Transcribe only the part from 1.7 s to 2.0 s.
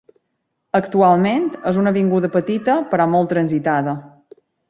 és una